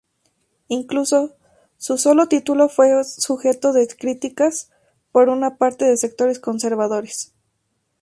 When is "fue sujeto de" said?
2.69-3.87